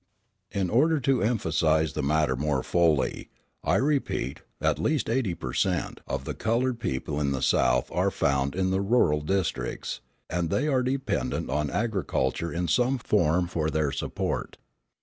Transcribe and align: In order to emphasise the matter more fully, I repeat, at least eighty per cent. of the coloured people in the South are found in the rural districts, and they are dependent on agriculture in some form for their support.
In 0.49 0.71
order 0.71 0.99
to 1.01 1.21
emphasise 1.21 1.93
the 1.93 2.01
matter 2.01 2.35
more 2.35 2.63
fully, 2.63 3.29
I 3.63 3.75
repeat, 3.75 4.39
at 4.59 4.79
least 4.79 5.07
eighty 5.07 5.35
per 5.35 5.53
cent. 5.53 6.01
of 6.07 6.25
the 6.25 6.33
coloured 6.33 6.79
people 6.79 7.19
in 7.21 7.33
the 7.33 7.41
South 7.43 7.87
are 7.91 8.09
found 8.09 8.55
in 8.55 8.71
the 8.71 8.81
rural 8.81 9.21
districts, 9.21 10.01
and 10.27 10.49
they 10.49 10.67
are 10.67 10.81
dependent 10.81 11.51
on 11.51 11.69
agriculture 11.69 12.51
in 12.51 12.67
some 12.67 12.97
form 12.97 13.45
for 13.45 13.69
their 13.69 13.91
support. 13.91 14.57